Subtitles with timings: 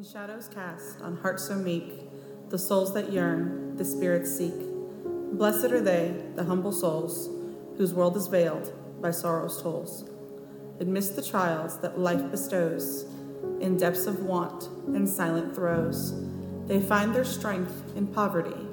[0.00, 2.08] In shadows cast on hearts so meek,
[2.48, 4.54] the souls that yearn, the spirits seek.
[5.04, 7.28] Blessed are they, the humble souls,
[7.76, 10.08] whose world is veiled by sorrow's tolls.
[10.80, 13.04] Amidst the trials that life bestows,
[13.60, 16.14] in depths of want and silent throes,
[16.66, 18.66] they find their strength in poverty,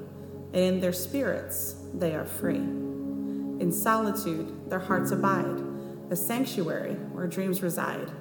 [0.53, 2.55] and in their spirits they are free.
[2.55, 5.61] In solitude their hearts abide,
[6.09, 8.11] a sanctuary where dreams reside,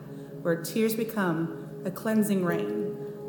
[0.42, 2.75] where tears become a cleansing rain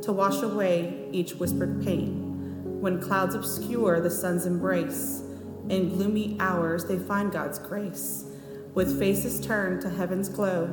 [0.01, 2.81] to wash away each whispered pain.
[2.81, 5.23] When clouds obscure the sun's embrace,
[5.69, 8.25] in gloomy hours they find God's grace.
[8.73, 10.65] With faces turned to heaven's glow,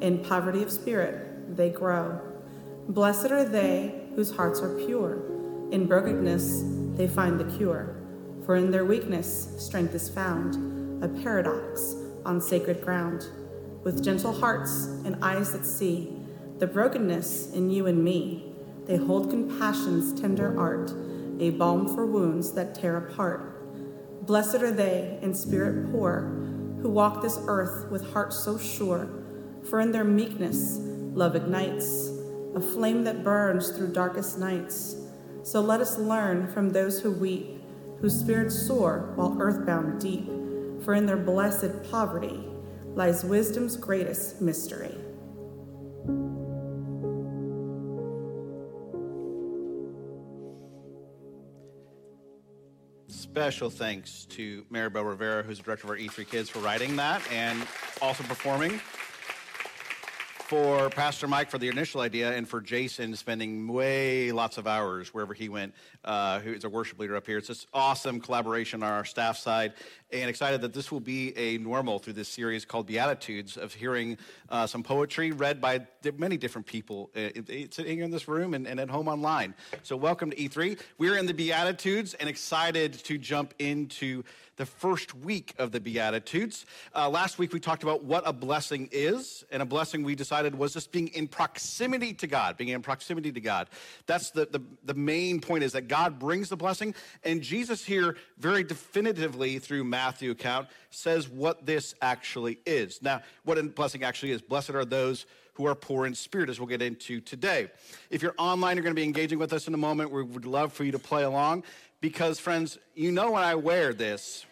[0.00, 2.20] in poverty of spirit they grow.
[2.88, 5.22] Blessed are they whose hearts are pure.
[5.70, 6.62] In brokenness
[6.96, 7.96] they find the cure.
[8.44, 13.26] For in their weakness strength is found, a paradox on sacred ground.
[13.84, 16.16] With gentle hearts and eyes that see
[16.58, 18.47] the brokenness in you and me,
[18.88, 20.92] they hold compassion's tender art,
[21.38, 24.26] a balm for wounds that tear apart.
[24.26, 26.22] Blessed are they in spirit poor,
[26.80, 29.08] who walk this earth with hearts so sure,
[29.68, 32.10] for in their meekness love ignites,
[32.54, 34.96] a flame that burns through darkest nights.
[35.42, 37.62] So let us learn from those who weep,
[38.00, 40.26] whose spirits soar while earthbound deep,
[40.82, 42.42] for in their blessed poverty
[42.94, 44.94] lies wisdom's greatest mystery.
[53.30, 57.22] Special thanks to Maribel Rivera, who's the director of our E3 Kids, for writing that
[57.30, 57.66] and
[58.00, 58.80] also performing.
[60.48, 65.12] For Pastor Mike for the initial idea, and for Jason spending way lots of hours
[65.12, 65.74] wherever he went,
[66.06, 67.36] uh, who is a worship leader up here.
[67.36, 69.74] It's just awesome collaboration on our staff side,
[70.10, 74.16] and excited that this will be a normal through this series called Beatitudes of hearing
[74.48, 77.28] uh, some poetry read by many different people uh,
[77.70, 79.54] sitting in this room and, and at home online.
[79.82, 80.80] So, welcome to E3.
[80.96, 84.22] We're in the Beatitudes and excited to jump into
[84.58, 86.66] the first week of the Beatitudes.
[86.94, 90.37] Uh, last week we talked about what a blessing is, and a blessing we decided
[90.46, 93.68] was just being in proximity to God, being in proximity to God.
[94.06, 96.94] That's the, the, the main point is that God brings the blessing,
[97.24, 103.02] and Jesus here very definitively through Matthew account says what this actually is.
[103.02, 104.42] Now, what a blessing actually is.
[104.42, 107.68] Blessed are those who are poor in spirit, as we'll get into today.
[108.10, 110.12] If you're online, you're going to be engaging with us in a moment.
[110.12, 111.64] We would love for you to play along
[112.00, 114.46] because, friends, you know when I wear this,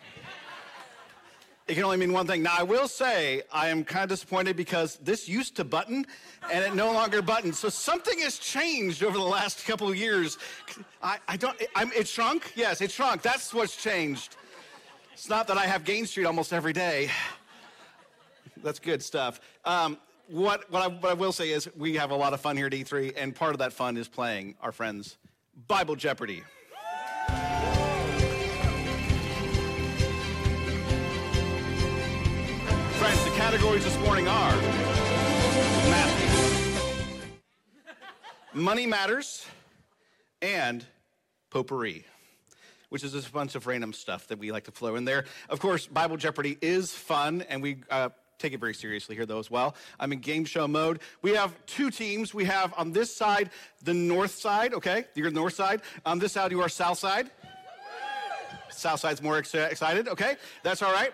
[1.69, 2.43] it can only mean one thing.
[2.43, 6.06] Now, I will say I am kind of disappointed because this used to button
[6.53, 7.59] and it no longer buttons.
[7.59, 10.38] So something has changed over the last couple of years.
[11.03, 12.53] I, I don't, I'm, it shrunk?
[12.55, 13.22] Yes, it shrunk.
[13.22, 14.37] That's what's changed.
[15.12, 17.10] It's not that I have Gain Street almost every day.
[18.62, 19.41] That's good stuff.
[19.65, 22.56] Um, what, what I, what, I, will say is we have a lot of fun
[22.56, 25.16] here at E3, and part of that fun is playing our friends
[25.66, 26.43] Bible Jeopardy.
[33.56, 34.55] Categories this morning are
[35.89, 37.41] Matthew,
[38.53, 39.47] money matters,
[40.43, 40.84] and
[41.49, 42.05] potpourri
[42.91, 45.25] which is a bunch of random stuff that we like to flow in there.
[45.49, 49.41] Of course, Bible Jeopardy is fun, and we uh, take it very seriously here, though,
[49.41, 49.75] as well.
[49.99, 51.00] I'm in game show mode.
[51.21, 52.33] We have two teams.
[52.33, 53.50] We have on this side
[53.83, 55.06] the north side, okay?
[55.15, 55.81] You're the north side.
[56.05, 57.31] On this side, you are south side.
[58.71, 60.37] South side's more ex- excited, okay?
[60.62, 61.12] That's all right.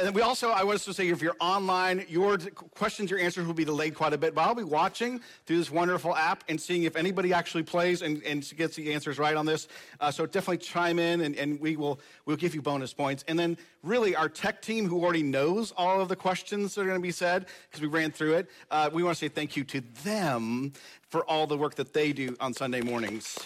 [0.00, 3.46] And then we also, I want to say, if you're online, your questions, your answers
[3.46, 6.58] will be delayed quite a bit, but I'll be watching through this wonderful app and
[6.58, 9.68] seeing if anybody actually plays and, and gets the answers right on this.
[10.00, 13.26] Uh, so definitely chime in and, and we will we'll give you bonus points.
[13.28, 16.86] And then really our tech team who already knows all of the questions that are
[16.86, 19.54] going to be said, because we ran through it, uh, we want to say thank
[19.54, 20.72] you to them
[21.10, 23.38] for all the work that they do on Sunday mornings.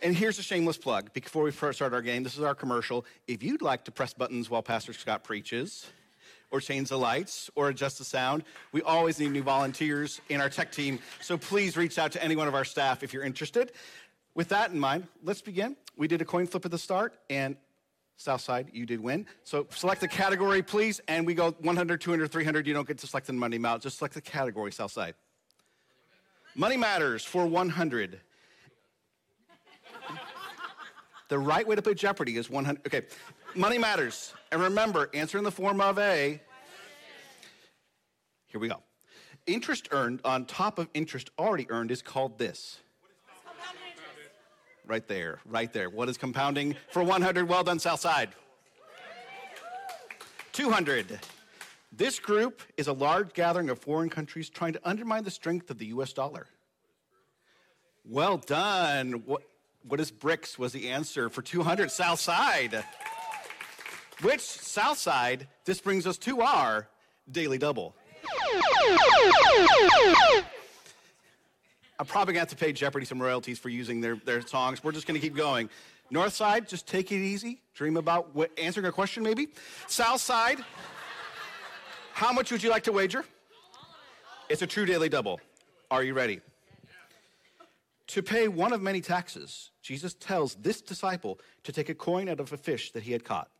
[0.00, 2.22] And here's a shameless plug before we first start our game.
[2.22, 3.04] This is our commercial.
[3.26, 5.86] If you'd like to press buttons while Pastor Scott preaches,
[6.50, 10.48] or change the lights, or adjust the sound, we always need new volunteers in our
[10.48, 10.98] tech team.
[11.20, 13.72] So please reach out to any one of our staff if you're interested.
[14.34, 15.76] With that in mind, let's begin.
[15.96, 17.56] We did a coin flip at the start, and
[18.16, 19.26] Southside, you did win.
[19.44, 22.66] So select the category, please, and we go 100, 200, 300.
[22.66, 25.14] You don't get to select the money amount, just select the category, Southside.
[26.54, 28.20] Money matters for 100.
[31.28, 32.86] The right way to play Jeopardy is 100.
[32.86, 33.02] Okay,
[33.54, 34.32] money matters.
[34.50, 36.40] And remember, answer in the form of a.
[38.46, 38.82] Here we go.
[39.46, 42.78] Interest earned on top of interest already earned is called this.
[44.86, 45.90] Right there, right there.
[45.90, 47.46] What is compounding for 100?
[47.46, 48.30] Well done, Southside.
[50.52, 51.20] 200.
[51.92, 55.78] This group is a large gathering of foreign countries trying to undermine the strength of
[55.78, 56.46] the US dollar.
[58.04, 59.22] Well done.
[59.26, 59.42] What,
[59.82, 62.84] what is BRICS was the answer for 200 South Side.
[64.22, 66.88] Which South Side, this brings us to our
[67.30, 67.94] daily double.
[72.00, 74.82] I'm probably gonna have to pay Jeopardy some royalties for using their, their songs.
[74.82, 75.68] We're just gonna keep going.
[76.10, 77.60] North side, just take it easy.
[77.74, 79.48] Dream about what, answering a question, maybe.
[79.88, 80.58] South side,
[82.12, 83.24] how much would you like to wager?
[84.48, 85.40] It's a true daily double.
[85.90, 86.40] Are you ready?
[88.08, 92.40] To pay one of many taxes, Jesus tells this disciple to take a coin out
[92.40, 93.50] of a fish that he had caught.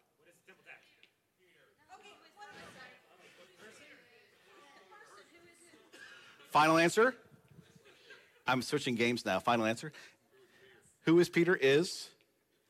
[6.50, 7.15] Final answer?
[8.47, 9.39] I'm switching games now.
[9.39, 9.93] Final answer.
[11.03, 11.55] Who is Peter?
[11.55, 12.09] Is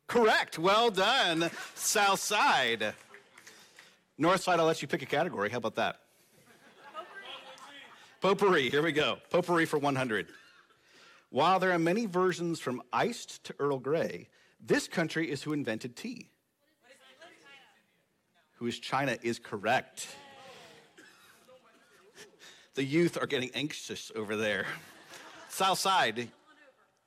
[0.08, 0.58] correct.
[0.58, 2.92] Well done, South Side.
[4.18, 5.48] North Side, I'll let you pick a category.
[5.48, 6.00] How about that?
[8.20, 8.68] Potpourri.
[8.68, 9.18] Here we go.
[9.30, 10.26] Potpourri for 100.
[11.30, 14.28] While there are many versions from iced to Earl Grey,
[14.60, 16.30] this country is who invented tea.
[18.54, 20.08] Who is China is correct.
[22.74, 24.66] The youth are getting anxious over there.
[25.48, 26.28] South Side,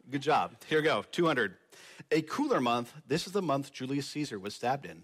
[0.10, 0.56] good job.
[0.68, 1.56] Here we go, 200.
[2.12, 5.04] A cooler month, this is the month Julius Caesar was stabbed in.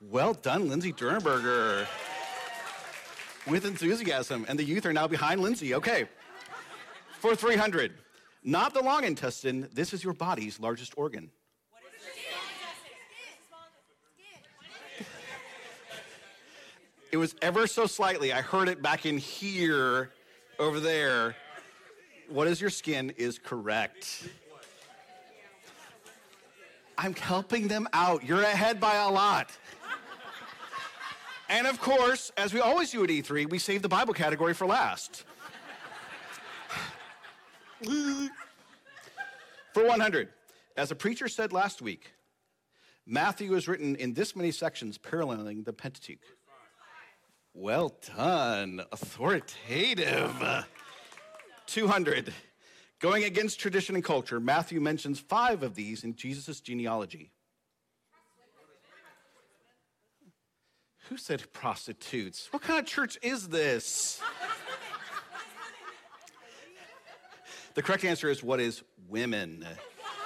[0.00, 1.86] Well done, Lindsay Durnberger.
[3.46, 5.74] With enthusiasm, and the youth are now behind Lindsay.
[5.74, 6.08] Okay.
[7.18, 7.92] For 300.
[8.44, 11.30] Not the long intestine, this is your body's largest organ.
[17.12, 18.32] It was ever so slightly.
[18.32, 20.10] I heard it back in here,
[20.58, 21.36] over there.
[22.28, 24.28] What is your skin is correct.
[26.98, 28.24] I'm helping them out.
[28.24, 29.50] You're ahead by a lot.
[31.48, 34.66] And of course, as we always do at E3, we save the Bible category for
[34.66, 35.24] last.
[39.74, 40.28] for 100.
[40.76, 42.12] As a preacher said last week,
[43.06, 46.18] Matthew is written in this many sections paralleling the Pentateuch.
[47.54, 48.82] Well done.
[48.92, 50.34] Authoritative.
[51.66, 52.32] 200.
[52.98, 57.32] Going against tradition and culture, Matthew mentions five of these in Jesus' genealogy.
[61.08, 62.48] Who said prostitutes?
[62.52, 64.20] What kind of church is this?
[67.76, 69.64] The correct answer is what is women?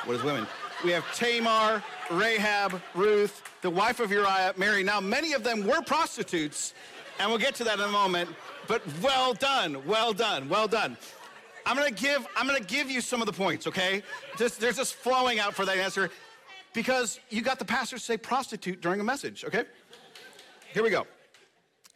[0.05, 0.47] What is women?
[0.85, 4.83] We have Tamar, Rahab, Ruth, the wife of Uriah, Mary.
[4.83, 6.73] Now, many of them were prostitutes,
[7.19, 8.31] and we'll get to that in a moment.
[8.67, 10.97] But well done, well done, well done.
[11.67, 14.03] I'm gonna give I'm gonna give you some of the points, okay?
[14.39, 16.09] Just, they're just flowing out for that answer
[16.73, 19.65] because you got the pastor to say prostitute during a message, okay?
[20.73, 21.07] Here we go.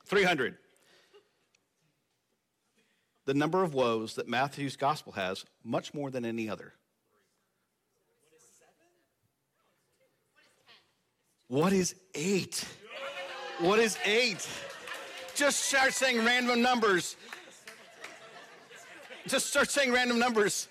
[0.06, 0.56] 300.
[3.26, 6.75] The number of woes that Matthew's gospel has, much more than any other.
[11.49, 12.65] What is eight?
[13.61, 14.49] What is eight?
[15.35, 17.17] Just start saying random numbers.
[19.26, 20.69] Just start saying random numbers.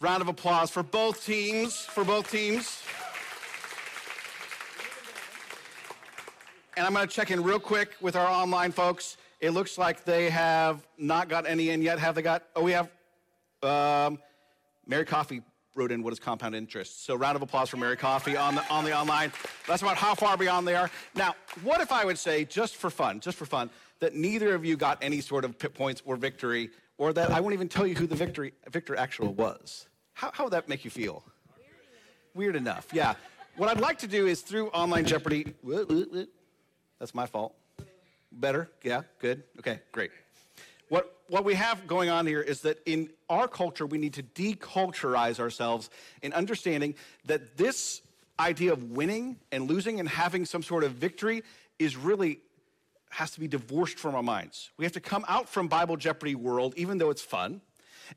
[0.00, 2.82] Round of applause for both teams, for both teams.
[6.76, 9.16] And I'm going to check in real quick with our online folks.
[9.40, 11.98] It looks like they have not got any in yet.
[11.98, 12.44] Have they got?
[12.54, 12.90] Oh, we have.
[13.62, 14.18] Um,
[14.86, 15.42] Mary Coffee
[15.74, 17.04] wrote in what is compound interest.
[17.04, 19.30] So round of applause for Mary Coffee on the, on the online.
[19.68, 20.90] That's about how far beyond they are.
[21.14, 23.68] Now, what if I would say, just for fun, just for fun,
[24.00, 27.40] that neither of you got any sort of pit points or victory, or that I
[27.40, 29.86] won't even tell you who the victory, victor actual was?
[30.14, 31.22] How, how would that make you feel?
[32.34, 33.14] Weird enough, yeah.
[33.56, 35.54] What I'd like to do is through online Jeopardy,
[36.98, 37.54] that's my fault.
[38.36, 38.70] Better?
[38.82, 39.42] Yeah, good.
[39.58, 40.10] Okay, great.
[40.88, 44.22] What, what we have going on here is that in our culture, we need to
[44.22, 45.90] deculturize ourselves
[46.22, 48.02] in understanding that this
[48.38, 51.42] idea of winning and losing and having some sort of victory
[51.78, 52.38] is really
[53.10, 54.70] has to be divorced from our minds.
[54.76, 57.62] We have to come out from Bible Jeopardy world, even though it's fun,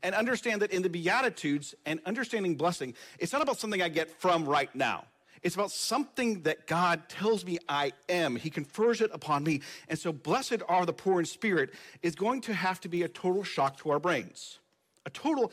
[0.02, 4.10] and understand that in the Beatitudes and understanding blessing, it's not about something I get
[4.20, 5.04] from right now.
[5.42, 8.36] It's about something that God tells me I am.
[8.36, 9.62] He confers it upon me.
[9.88, 11.70] And so, blessed are the poor in spirit
[12.02, 14.58] is going to have to be a total shock to our brains,
[15.06, 15.52] a total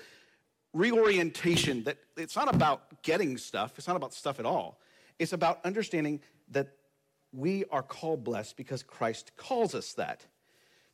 [0.73, 4.79] reorientation that it's not about getting stuff, it's not about stuff at all.
[5.19, 6.19] It's about understanding
[6.51, 6.67] that
[7.33, 10.25] we are called blessed because Christ calls us that.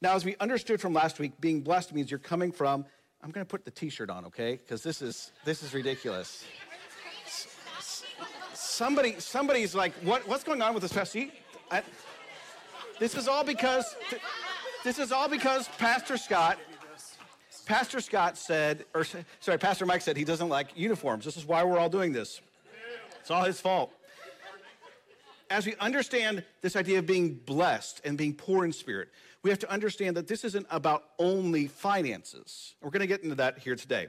[0.02, 2.86] Now, as we understood from last week, being blessed means you're coming from,
[3.22, 4.56] I'm going to put the t shirt on, okay?
[4.56, 6.44] Because this is, this is ridiculous
[8.54, 11.26] somebody, somebody's like, what, what's going on with this pastor?
[11.72, 11.82] I,
[13.00, 13.96] This is all because
[14.84, 16.58] this is all because Pastor Scott
[17.66, 19.06] Pastor Scott said, or
[19.40, 21.24] sorry, Pastor Mike said he doesn't like uniforms.
[21.24, 22.42] This is why we're all doing this.
[23.22, 23.94] It's all his fault.
[25.50, 29.10] As we understand this idea of being blessed and being poor in spirit,
[29.44, 32.76] we have to understand that this isn't about only finances.
[32.82, 34.08] We're going to get into that here today.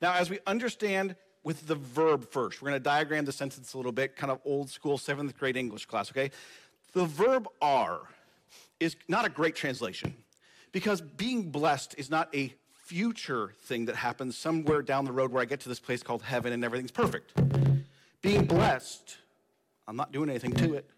[0.00, 1.16] Now, as we understand
[1.46, 4.40] with the verb first, we're going to diagram the sentence a little bit, kind of
[4.44, 6.32] old school seventh grade English class, okay?
[6.92, 8.00] The verb are
[8.80, 10.12] is not a great translation
[10.72, 15.40] because being blessed is not a future thing that happens somewhere down the road where
[15.40, 17.32] I get to this place called heaven and everything's perfect.
[18.22, 19.16] Being blessed,
[19.86, 20.90] I'm not doing anything to it.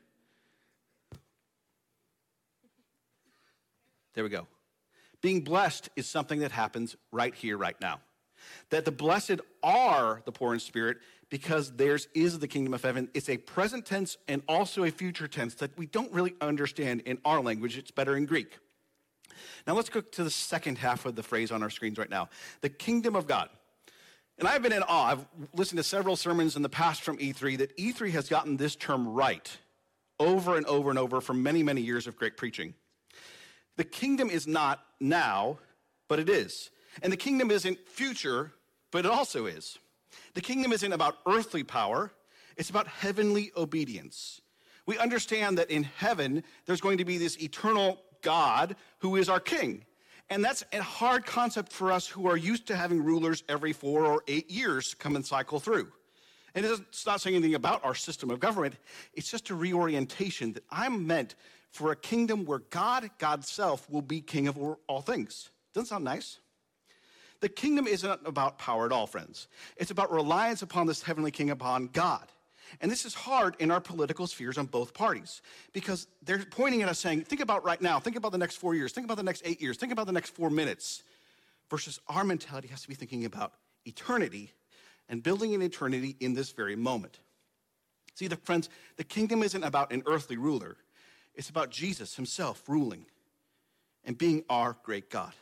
[4.14, 4.46] There we go.
[5.20, 8.00] Being blessed is something that happens right here, right now.
[8.70, 10.98] That the blessed are the poor in spirit
[11.30, 13.08] because theirs is the kingdom of heaven.
[13.14, 17.18] It's a present tense and also a future tense that we don't really understand in
[17.24, 17.76] our language.
[17.76, 18.58] It's better in Greek.
[19.66, 22.28] Now let's go to the second half of the phrase on our screens right now
[22.60, 23.50] the kingdom of God.
[24.38, 25.06] And I've been in awe.
[25.06, 28.76] I've listened to several sermons in the past from E3 that E3 has gotten this
[28.76, 29.58] term right
[30.20, 32.74] over and over and over for many, many years of great preaching.
[33.76, 35.58] The kingdom is not now,
[36.08, 36.70] but it is.
[37.02, 38.52] And the kingdom isn't future,
[38.90, 39.78] but it also is.
[40.34, 42.12] The kingdom isn't about earthly power,
[42.56, 44.40] it's about heavenly obedience.
[44.86, 49.40] We understand that in heaven, there's going to be this eternal God who is our
[49.40, 49.84] king.
[50.30, 54.04] And that's a hard concept for us who are used to having rulers every four
[54.04, 55.92] or eight years come and cycle through.
[56.54, 58.76] And it's not saying anything about our system of government,
[59.14, 61.34] it's just a reorientation that I'm meant
[61.70, 65.50] for a kingdom where God, God's self, will be king of all things.
[65.74, 66.38] Doesn't sound nice?
[67.40, 69.48] The kingdom isn't about power at all, friends.
[69.76, 72.26] It's about reliance upon this heavenly king, upon God.
[72.80, 75.40] And this is hard in our political spheres on both parties
[75.72, 78.74] because they're pointing at us saying, think about right now, think about the next four
[78.74, 81.02] years, think about the next eight years, think about the next four minutes.
[81.70, 83.52] Versus our mentality has to be thinking about
[83.84, 84.52] eternity
[85.08, 87.20] and building an eternity in this very moment.
[88.14, 90.76] See, the friends, the kingdom isn't about an earthly ruler,
[91.34, 93.06] it's about Jesus himself ruling
[94.04, 95.32] and being our great God.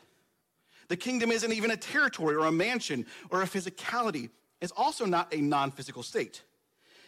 [0.89, 4.31] The kingdom isn't even a territory or a mansion or a physicality.
[4.61, 6.43] It's also not a non physical state.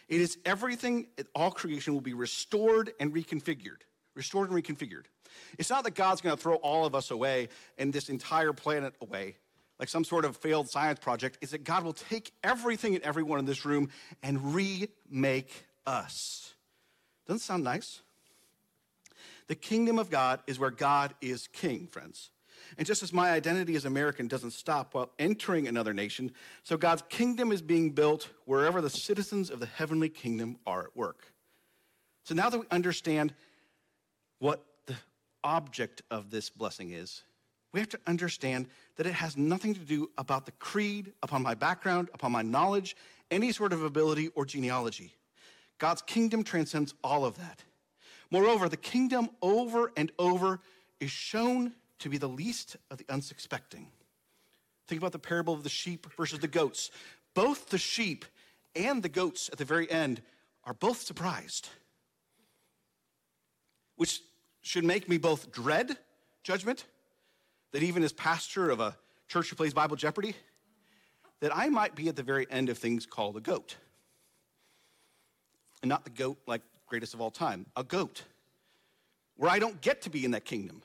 [0.07, 3.81] It is everything, all creation will be restored and reconfigured.
[4.15, 5.05] Restored and reconfigured.
[5.57, 8.95] It's not that God's going to throw all of us away and this entire planet
[9.01, 9.35] away
[9.79, 11.37] like some sort of failed science project.
[11.41, 13.89] It's that God will take everything and everyone in this room
[14.21, 16.53] and remake us.
[17.25, 18.01] Doesn't sound nice?
[19.47, 22.29] The kingdom of God is where God is king, friends.
[22.77, 26.31] And just as my identity as American doesn't stop while entering another nation,
[26.63, 30.95] so God's kingdom is being built wherever the citizens of the heavenly kingdom are at
[30.95, 31.33] work.
[32.23, 33.33] So now that we understand
[34.39, 34.95] what the
[35.43, 37.23] object of this blessing is,
[37.71, 41.53] we have to understand that it has nothing to do about the creed, upon my
[41.53, 42.95] background, upon my knowledge,
[43.31, 45.13] any sort of ability or genealogy.
[45.77, 47.63] God's kingdom transcends all of that.
[48.31, 50.59] Moreover, the kingdom over and over
[50.99, 53.87] is shown to be the least of the unsuspecting.
[54.87, 56.91] Think about the parable of the sheep versus the goats.
[57.33, 58.25] Both the sheep
[58.75, 60.21] and the goats at the very end
[60.63, 61.69] are both surprised,
[63.95, 64.21] which
[64.61, 65.97] should make me both dread
[66.43, 66.85] judgment,
[67.71, 68.95] that even as pastor of a
[69.27, 70.35] church who plays Bible Jeopardy,
[71.39, 73.77] that I might be at the very end of things called a goat.
[75.81, 78.23] And not the goat like greatest of all time, a goat,
[79.37, 80.81] where I don't get to be in that kingdom.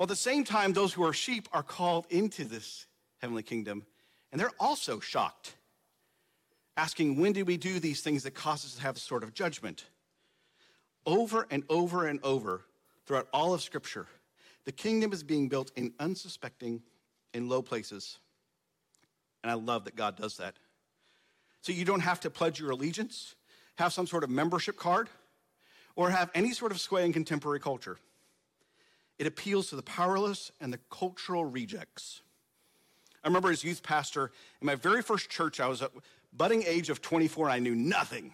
[0.00, 2.86] Well, at the same time, those who are sheep are called into this
[3.18, 3.84] heavenly kingdom,
[4.32, 5.52] and they're also shocked,
[6.74, 9.34] asking, When did we do these things that cause us to have this sort of
[9.34, 9.84] judgment?
[11.04, 12.62] Over and over and over
[13.04, 14.06] throughout all of Scripture,
[14.64, 16.80] the kingdom is being built in unsuspecting,
[17.34, 18.20] in low places.
[19.42, 20.54] And I love that God does that.
[21.60, 23.34] So you don't have to pledge your allegiance,
[23.76, 25.10] have some sort of membership card,
[25.94, 27.98] or have any sort of sway in contemporary culture.
[29.20, 32.22] It appeals to the powerless and the cultural rejects.
[33.22, 35.90] I remember as youth pastor in my very first church, I was at
[36.32, 38.32] budding age of 24 and I knew nothing.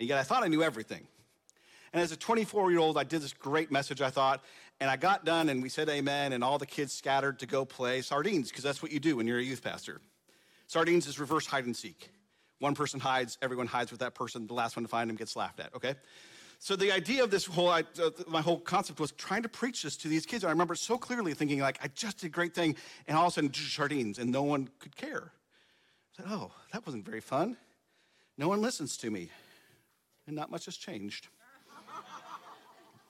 [0.00, 1.06] And yet I thought I knew everything.
[1.92, 4.42] And as a 24 year old, I did this great message, I thought,
[4.80, 7.64] and I got done and we said amen, and all the kids scattered to go
[7.64, 10.00] play sardines, because that's what you do when you're a youth pastor.
[10.66, 12.10] Sardines is reverse hide and seek.
[12.58, 15.36] One person hides, everyone hides with that person, the last one to find him gets
[15.36, 15.94] laughed at, okay?
[16.58, 17.82] So the idea of this whole, uh,
[18.26, 20.44] my whole concept was trying to preach this to these kids.
[20.44, 22.76] And I remember so clearly thinking like, I just did a great thing.
[23.06, 25.32] And all of a sudden, sardines, and no one could care.
[26.12, 27.56] I said, oh, that wasn't very fun.
[28.38, 29.30] No one listens to me.
[30.26, 31.28] And not much has changed.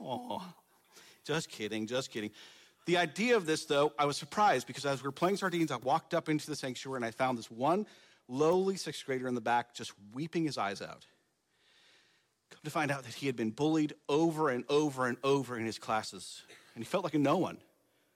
[0.07, 0.43] Oh.
[1.25, 2.31] Just kidding, just kidding.
[2.87, 5.77] The idea of this, though, I was surprised because as we were playing sardines, I
[5.77, 7.87] walked up into the sanctuary and I found this one
[8.29, 11.07] lowly sixth grader in the back just weeping his eyes out.
[12.63, 15.79] To find out that he had been bullied over and over and over in his
[15.79, 16.43] classes,
[16.75, 17.59] and he felt like a no one.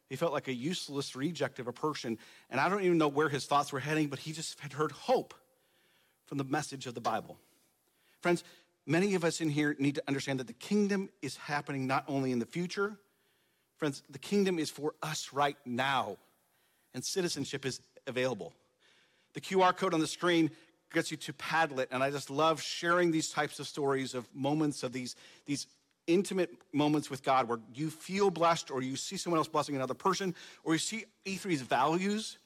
[0.09, 2.19] He felt like a useless reject of a person,
[2.49, 4.93] and I don't even know where his thoughts were heading, but he just had heard
[4.93, 5.35] hope
[6.25, 7.37] from the message of the Bible.
[8.23, 8.43] Friends,
[8.87, 12.33] many of us in here need to understand that the kingdom is happening not only
[12.33, 12.97] in the future,
[13.77, 16.17] friends, the kingdom is for us right now,
[16.95, 18.55] and citizenship is available.
[19.35, 20.51] The QR code on the screen
[20.93, 24.83] gets you to Padlet, and I just love sharing these types of stories of moments
[24.83, 25.17] of these,
[25.47, 25.67] these
[26.07, 29.95] intimate moments with God where you feel blessed or you see someone else blessing another
[29.95, 32.39] person or you see E3's values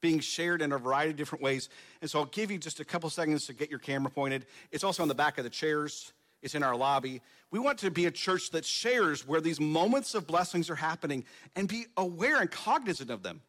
[0.00, 1.68] being shared in a variety of different ways.
[2.00, 4.46] And so I'll give you just a couple seconds to get your camera pointed.
[4.70, 6.12] It's also on the back of the chairs.
[6.42, 7.22] It's in our lobby.
[7.50, 11.24] We want to be a church that shares where these moments of blessings are happening
[11.54, 13.42] and be aware and cognizant of them.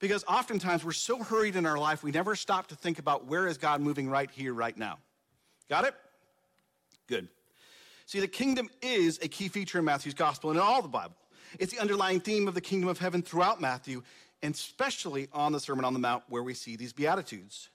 [0.00, 3.46] Because oftentimes we're so hurried in our life, we never stop to think about where
[3.46, 4.98] is God moving right here, right now.
[5.68, 5.94] Got it?
[7.06, 7.28] Good.
[8.06, 11.14] See, the kingdom is a key feature in Matthew's gospel and in all the Bible.
[11.58, 14.02] It's the underlying theme of the kingdom of heaven throughout Matthew,
[14.42, 17.70] and especially on the Sermon on the Mount where we see these beatitudes.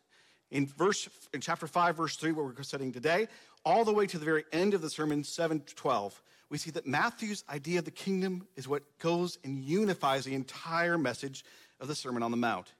[0.52, 3.28] In verse in chapter 5 verse 3 where we're studying today,
[3.66, 6.72] all the way to the very end of the sermon 7 to 12, we see
[6.72, 11.46] that Matthew's idea of the kingdom is what goes and unifies the entire message
[11.80, 12.74] of the Sermon on the Mount.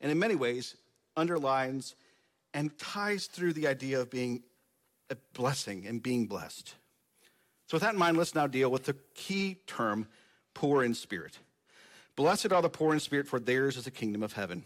[0.00, 0.76] And in many ways
[1.16, 1.94] underlines
[2.54, 4.42] and ties through the idea of being
[5.10, 6.74] a blessing and being blessed.
[7.66, 10.06] So with that in mind, let's now deal with the key term
[10.54, 11.38] poor in spirit.
[12.16, 14.64] Blessed are the poor in spirit, for theirs is the kingdom of heaven.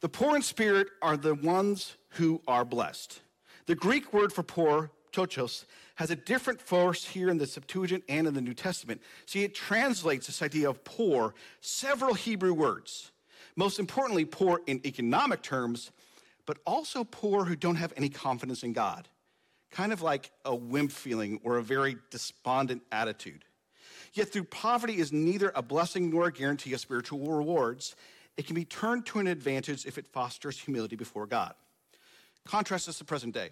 [0.00, 3.20] The poor in spirit are the ones who are blessed.
[3.66, 5.64] The Greek word for poor, ptochos,
[5.96, 9.00] has a different force here in the Septuagint and in the New Testament.
[9.26, 13.12] See, it translates this idea of poor several Hebrew words.
[13.56, 15.92] Most importantly, poor in economic terms,
[16.46, 19.08] but also poor who don't have any confidence in God.
[19.70, 23.44] Kind of like a wimp feeling or a very despondent attitude.
[24.12, 27.96] Yet through poverty is neither a blessing nor a guarantee of spiritual rewards.
[28.36, 31.54] It can be turned to an advantage if it fosters humility before God.
[32.44, 33.50] Contrast this to the present day.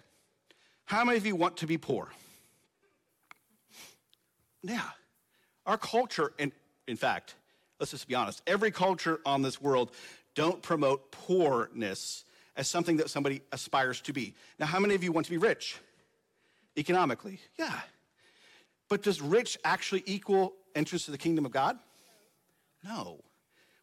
[0.85, 2.09] How many of you want to be poor?
[4.63, 4.81] Yeah.
[5.65, 6.51] Our culture, and
[6.87, 7.35] in fact,
[7.79, 9.91] let's just be honest, every culture on this world
[10.35, 12.23] don't promote poorness
[12.55, 14.35] as something that somebody aspires to be.
[14.59, 15.77] Now, how many of you want to be rich?
[16.77, 17.79] Economically, yeah.
[18.89, 21.77] But does rich actually equal entrance to the kingdom of God?
[22.83, 23.19] No.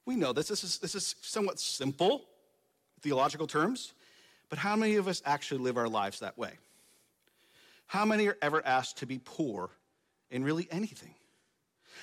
[0.07, 0.49] We know this.
[0.49, 2.25] This is, this is somewhat simple
[3.01, 3.95] theological terms,
[4.49, 6.53] but how many of us actually live our lives that way?
[7.87, 9.71] How many are ever asked to be poor
[10.31, 11.15] in really anything?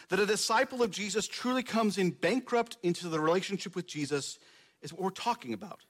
[0.10, 4.40] That a disciple of Jesus truly comes in bankrupt into the relationship with Jesus
[4.82, 5.82] is what we're talking about.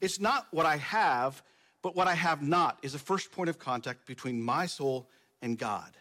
[0.00, 1.42] It's not what I have,
[1.82, 5.08] but what I have not is the first point of contact between my soul
[5.42, 5.96] and God.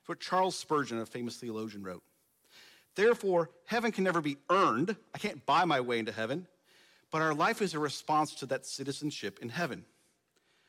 [0.00, 2.02] It's what Charles Spurgeon, a famous theologian, wrote.
[2.94, 4.96] Therefore, heaven can never be earned.
[5.14, 6.46] I can't buy my way into heaven,
[7.10, 9.84] but our life is a response to that citizenship in heaven.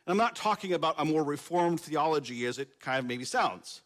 [0.06, 3.82] And I'm not talking about a more reformed theology as it kind of maybe sounds,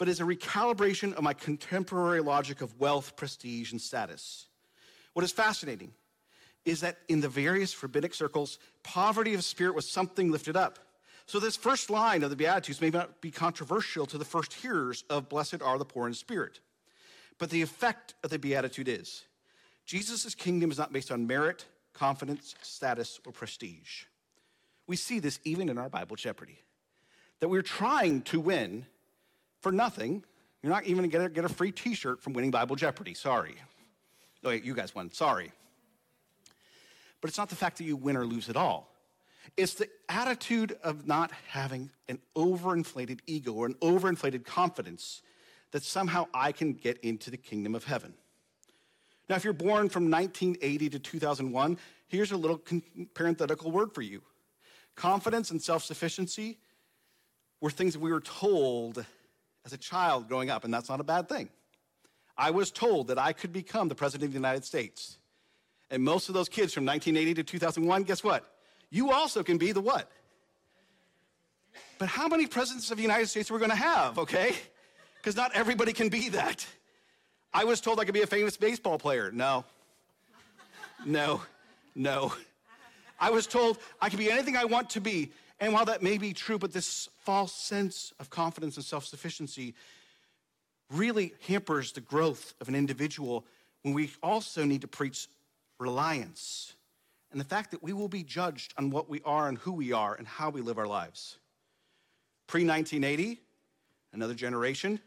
[0.00, 4.46] but as a recalibration of my contemporary logic of wealth, prestige, and status.
[5.12, 5.92] What is fascinating
[6.64, 10.78] is that in the various rabbinic circles, poverty of spirit was something lifted up.
[11.26, 15.04] So, this first line of the Beatitudes may not be controversial to the first hearers
[15.10, 16.60] of Blessed are the poor in spirit.
[17.36, 19.26] But the effect of the Beatitude is
[19.84, 24.04] Jesus' kingdom is not based on merit, confidence, status, or prestige.
[24.86, 26.62] We see this even in our Bible Jeopardy
[27.40, 28.86] that we're trying to win
[29.60, 30.24] for nothing.
[30.62, 33.14] You're not even going to get a free t shirt from winning Bible Jeopardy.
[33.14, 33.54] Sorry.
[34.44, 35.10] Oh, wait, you guys won.
[35.12, 35.52] Sorry.
[37.20, 38.88] But it's not the fact that you win or lose at all.
[39.56, 45.22] It's the attitude of not having an overinflated ego or an overinflated confidence
[45.72, 48.14] that somehow I can get into the kingdom of heaven.
[49.28, 52.60] Now, if you're born from 1980 to 2001, here's a little
[53.14, 54.22] parenthetical word for you
[54.96, 56.58] confidence and self sufficiency
[57.60, 59.04] were things that we were told
[59.64, 61.48] as a child growing up, and that's not a bad thing.
[62.36, 65.18] I was told that I could become the President of the United States.
[65.90, 68.50] And most of those kids from 1980 to 2001, guess what?
[68.90, 70.10] you also can be the what?
[71.98, 74.54] But how many presidents of the United States are we going to have, okay?
[75.16, 76.66] Because not everybody can be that.
[77.52, 79.30] I was told I could be a famous baseball player.
[79.32, 79.64] No.
[81.04, 81.42] No.
[81.94, 82.32] No.
[83.18, 85.30] I was told I could be anything I want to be.
[85.60, 89.74] And while that may be true, but this false sense of confidence and self sufficiency
[90.90, 93.44] really hampers the growth of an individual
[93.82, 95.28] when we also need to preach
[95.78, 96.74] reliance
[97.30, 99.92] and the fact that we will be judged on what we are and who we
[99.92, 101.38] are and how we live our lives.
[102.48, 103.40] Pre 1980,
[104.12, 104.98] another generation,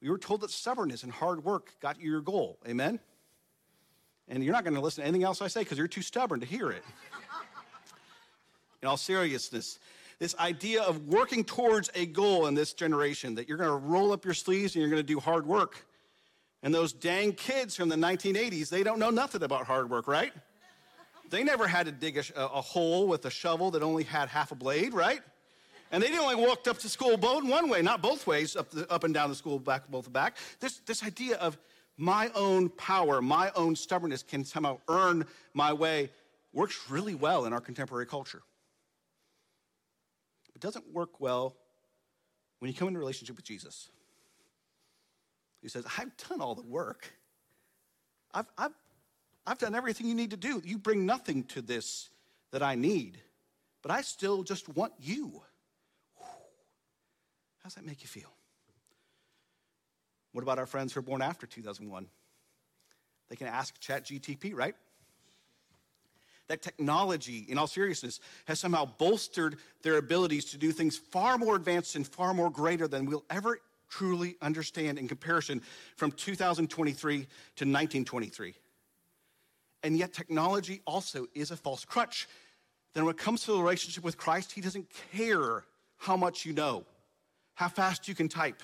[0.00, 2.58] we were told that stubbornness and hard work got you your goal.
[2.68, 3.00] Amen?
[4.28, 6.40] And you're not going to listen to anything else I say because you're too stubborn
[6.40, 6.84] to hear it.
[8.84, 9.78] In all seriousness,
[10.18, 14.12] this idea of working towards a goal in this generation that you're going to roll
[14.12, 15.86] up your sleeves and you're going to do hard work.
[16.62, 20.34] And those dang kids from the 1980s, they don't know nothing about hard work, right?
[21.30, 24.52] They never had to dig a, a hole with a shovel that only had half
[24.52, 25.22] a blade, right?
[25.90, 28.70] And they didn't only walk up to school both one way, not both ways, up,
[28.70, 30.36] the, up and down the school, back both back.
[30.60, 31.56] This, this idea of
[31.96, 36.10] my own power, my own stubbornness can somehow earn my way
[36.52, 38.42] works really well in our contemporary culture.
[40.64, 41.56] Doesn't work well
[42.58, 43.90] when you come into a relationship with Jesus.
[45.60, 47.12] He says, I've done all the work.
[48.32, 48.72] I've, I've,
[49.46, 50.62] I've done everything you need to do.
[50.64, 52.08] You bring nothing to this
[52.50, 53.18] that I need,
[53.82, 55.42] but I still just want you.
[56.18, 58.32] How does that make you feel?
[60.32, 62.06] What about our friends who are born after 2001?
[63.28, 64.76] They can ask ChatGTP, right?
[66.48, 71.56] That technology, in all seriousness, has somehow bolstered their abilities to do things far more
[71.56, 75.62] advanced and far more greater than we'll ever truly understand in comparison
[75.96, 78.54] from 2023 to 1923.
[79.82, 82.26] And yet, technology also is a false crutch.
[82.94, 85.64] Then, when it comes to the relationship with Christ, He doesn't care
[85.96, 86.84] how much you know,
[87.54, 88.62] how fast you can type,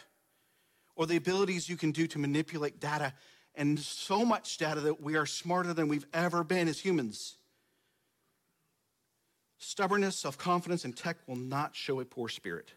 [0.97, 3.13] or the abilities you can do to manipulate data,
[3.55, 7.37] and so much data that we are smarter than we've ever been as humans.
[9.63, 12.73] Stubbornness, self confidence, and tech will not show a poor spirit.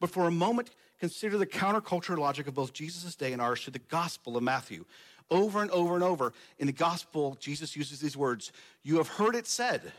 [0.00, 3.70] But for a moment, consider the counterculture logic of both Jesus' day and ours to
[3.70, 4.86] the Gospel of Matthew.
[5.30, 8.50] Over and over and over in the Gospel, Jesus uses these words
[8.82, 9.92] You have heard it said,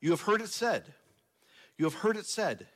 [0.00, 0.84] you have heard it said,
[1.76, 2.66] you have heard it said.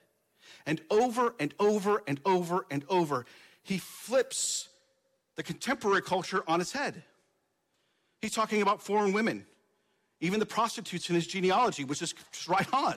[0.66, 3.24] And over and over and over and over,
[3.62, 4.68] he flips
[5.36, 7.02] the contemporary culture on its head.
[8.20, 9.46] He's talking about foreign women,
[10.20, 12.14] even the prostitutes in his genealogy, which is
[12.48, 12.96] right on.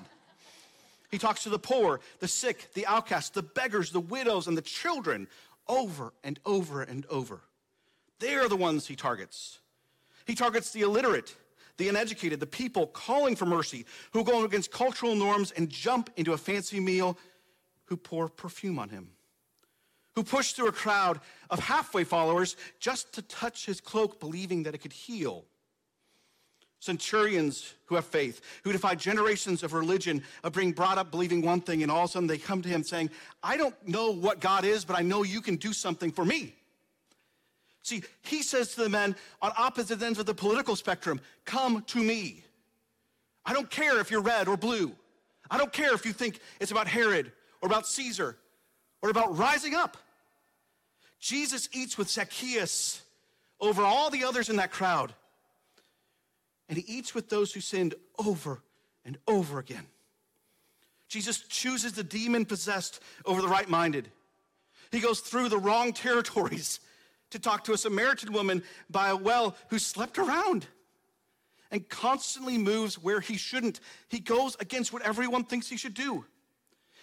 [1.11, 4.61] He talks to the poor, the sick, the outcasts, the beggars, the widows, and the
[4.61, 5.27] children
[5.67, 7.41] over and over and over.
[8.19, 9.59] They are the ones he targets.
[10.25, 11.35] He targets the illiterate,
[11.77, 16.33] the uneducated, the people calling for mercy, who go against cultural norms and jump into
[16.33, 17.17] a fancy meal,
[17.85, 19.09] who pour perfume on him,
[20.15, 24.73] who push through a crowd of halfway followers just to touch his cloak, believing that
[24.73, 25.45] it could heal
[26.81, 31.61] centurions who have faith, who defy generations of religion, of being brought up believing one
[31.61, 33.09] thing, and all of a sudden they come to him saying,
[33.43, 36.55] I don't know what God is, but I know you can do something for me.
[37.83, 41.99] See, he says to the men on opposite ends of the political spectrum, Come to
[41.99, 42.43] me.
[43.45, 44.91] I don't care if you're red or blue.
[45.49, 48.37] I don't care if you think it's about Herod or about Caesar
[49.01, 49.97] or about rising up.
[51.19, 53.01] Jesus eats with Zacchaeus
[53.59, 55.13] over all the others in that crowd
[56.71, 58.61] and he eats with those who sinned over
[59.03, 59.85] and over again.
[61.09, 64.09] Jesus chooses the demon possessed over the right minded.
[64.89, 66.79] He goes through the wrong territories
[67.31, 70.65] to talk to a Samaritan woman by a well who slept around
[71.71, 73.81] and constantly moves where he shouldn't.
[74.07, 76.23] He goes against what everyone thinks he should do.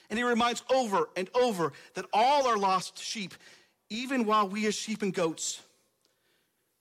[0.09, 3.35] And he reminds over and over that all are lost sheep,
[3.91, 5.61] even while we as sheep and goats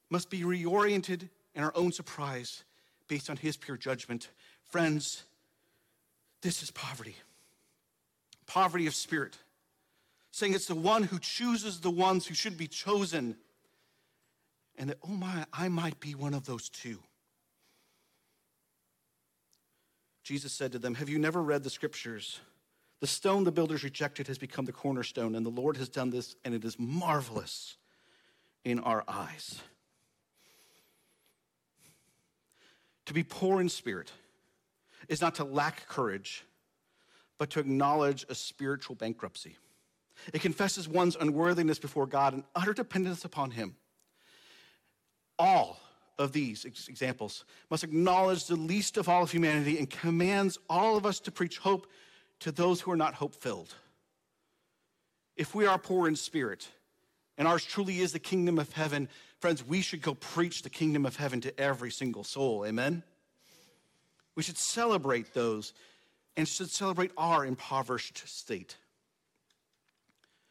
[0.10, 2.64] must be reoriented in our own surprise
[3.08, 4.30] based on his pure judgment.
[4.70, 5.24] Friends,
[6.42, 7.16] this is poverty.
[8.46, 9.38] Poverty of spirit.
[10.32, 13.36] Saying it's the one who chooses the ones who should be chosen.
[14.78, 17.00] And that, oh my, I might be one of those too.
[20.24, 22.40] Jesus said to them, Have you never read the scriptures?
[23.00, 26.36] The stone the builders rejected has become the cornerstone, and the Lord has done this,
[26.44, 27.78] and it is marvelous
[28.66, 29.62] in our eyes.
[33.08, 34.12] To be poor in spirit
[35.08, 36.44] is not to lack courage,
[37.38, 39.58] but to acknowledge a spiritual bankruptcy.
[40.34, 43.78] It confesses one's unworthiness before God and utter dependence upon Him.
[45.40, 45.80] All
[46.20, 51.06] of these examples must acknowledge the least of all of humanity and commands all of
[51.06, 51.88] us to preach hope
[52.42, 53.74] to those who are not hope filled.
[55.38, 56.68] If we are poor in spirit,
[57.38, 59.08] and ours truly is the kingdom of heaven,
[59.40, 62.66] friends, we should go preach the kingdom of heaven to every single soul.
[62.66, 63.04] Amen?
[64.36, 65.74] We should celebrate those
[66.36, 68.78] and should celebrate our impoverished state.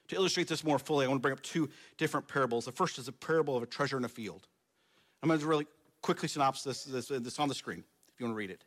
[0.08, 1.68] To illustrate this more fully, I want to bring up two
[1.98, 2.64] different parables.
[2.64, 4.46] The first is a parable of a treasure in a field.
[5.22, 5.66] I'm going to really
[6.02, 8.64] quickly synopsis this, this on the screen if you want to read it.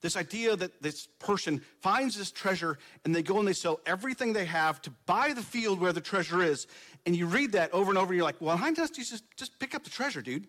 [0.00, 4.32] This idea that this person finds this treasure and they go and they sell everything
[4.32, 6.68] they have to buy the field where the treasure is.
[7.04, 9.58] And you read that over and over, and you're like, well, I'm just, just, just
[9.58, 10.46] pick up the treasure, dude.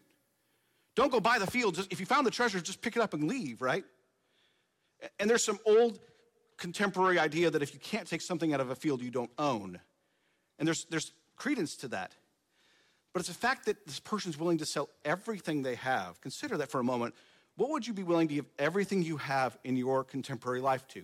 [0.96, 1.76] Don't go buy the field.
[1.76, 3.86] Just, if you found the treasure, just pick it up and leave, right?
[5.20, 6.00] And there's some old
[6.58, 9.80] contemporary idea that if you can't take something out of a field you don't own,
[10.60, 12.14] and there's, there's credence to that.
[13.14, 16.22] But it's the fact that this person's willing to sell everything they have.
[16.22, 17.16] Consider that for a moment.
[17.60, 21.04] What would you be willing to give everything you have in your contemporary life to?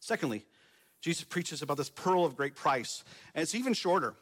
[0.00, 0.46] Secondly,
[1.02, 4.14] Jesus preaches about this pearl of great price, and it's even shorter.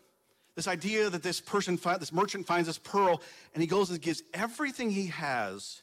[0.57, 3.22] This idea that this person, this merchant finds this pearl,
[3.55, 5.83] and he goes and gives everything he has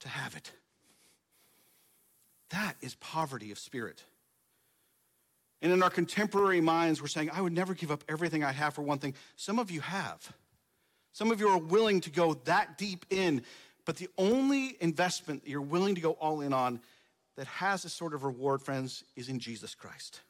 [0.00, 0.50] to have it.
[2.50, 4.02] That is poverty of spirit.
[5.60, 8.74] And in our contemporary minds, we're saying, I would never give up everything I have
[8.74, 9.14] for one thing.
[9.36, 10.32] Some of you have.
[11.12, 13.42] Some of you are willing to go that deep in,
[13.84, 16.80] but the only investment that you're willing to go all in on
[17.36, 20.20] that has this sort of reward, friends, is in Jesus Christ.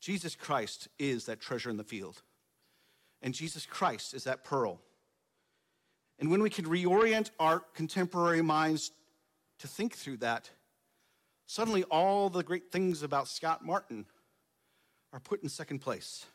[0.00, 2.22] Jesus Christ is that treasure in the field.
[3.22, 4.80] And Jesus Christ is that pearl.
[6.18, 8.92] And when we can reorient our contemporary minds
[9.60, 10.50] to think through that,
[11.46, 14.06] suddenly all the great things about Scott Martin
[15.12, 16.26] are put in second place.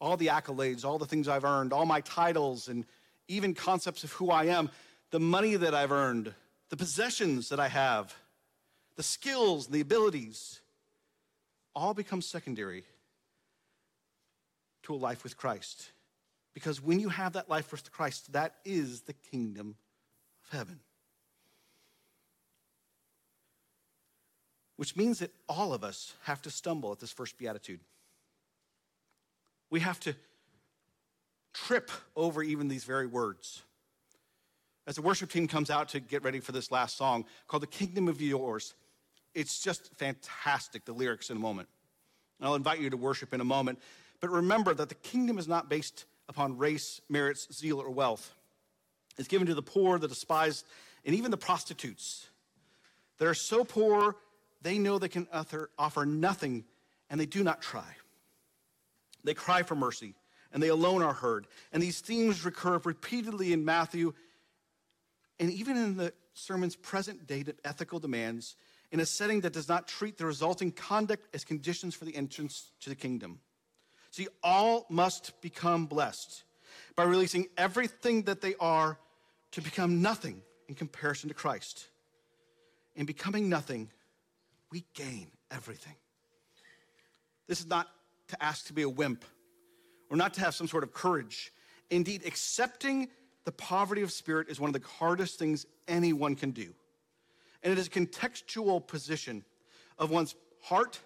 [0.00, 2.84] All the accolades, all the things I've earned, all my titles, and
[3.28, 4.70] even concepts of who I am,
[5.10, 6.32] the money that I've earned,
[6.70, 8.14] the possessions that I have,
[8.96, 10.60] the skills, the abilities,
[11.74, 12.84] all become secondary
[14.84, 15.90] to a life with Christ.
[16.52, 19.76] Because when you have that life with Christ, that is the kingdom
[20.44, 20.80] of heaven.
[24.76, 27.80] which means that all of us have to stumble at this first beatitude.
[29.70, 30.14] We have to
[31.54, 33.62] trip over even these very words.
[34.86, 37.68] As the worship team comes out to get ready for this last song called The
[37.68, 38.74] Kingdom of Yours,
[39.34, 41.68] it's just fantastic, the lyrics in a moment.
[42.38, 43.78] And I'll invite you to worship in a moment.
[44.20, 48.34] But remember that the kingdom is not based upon race, merits, zeal, or wealth.
[49.16, 50.66] It's given to the poor, the despised,
[51.04, 52.26] and even the prostitutes
[53.18, 54.16] that are so poor
[54.62, 55.28] they know they can
[55.78, 56.64] offer nothing
[57.10, 57.84] and they do not try.
[59.22, 60.14] They cry for mercy
[60.54, 61.46] and they alone are heard.
[61.72, 64.14] And these themes recur repeatedly in Matthew
[65.40, 68.54] and even in the sermon's present day ethical demands
[68.92, 72.70] in a setting that does not treat the resulting conduct as conditions for the entrance
[72.80, 73.40] to the kingdom.
[74.12, 76.44] See, all must become blessed
[76.94, 78.98] by releasing everything that they are
[79.52, 81.88] to become nothing in comparison to Christ.
[82.94, 83.90] In becoming nothing,
[84.70, 85.96] we gain everything.
[87.48, 87.88] This is not
[88.28, 89.24] to ask to be a wimp
[90.10, 91.52] or not to have some sort of courage.
[91.90, 93.08] Indeed, accepting
[93.44, 96.74] the poverty of spirit is one of the hardest things anyone can do.
[97.62, 99.44] And it is a contextual position
[99.98, 101.00] of one's heart,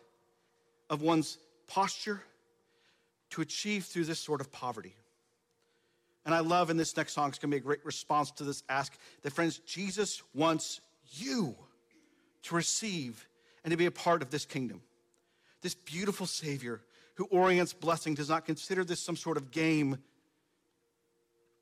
[0.90, 2.22] of one's posture
[3.30, 4.94] to achieve through this sort of poverty.
[6.24, 8.62] And I love in this next song, it's gonna be a great response to this
[8.68, 10.80] ask that, friends, Jesus wants
[11.12, 11.54] you
[12.44, 13.26] to receive
[13.64, 14.82] and to be a part of this kingdom.
[15.62, 16.80] This beautiful Savior
[17.18, 19.98] who orients blessing does not consider this some sort of game,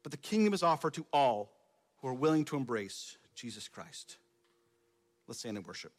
[0.02, 1.50] but the kingdom is offered to all
[1.96, 4.18] who are willing to embrace Jesus Christ.
[5.26, 5.92] Let's stand and worship.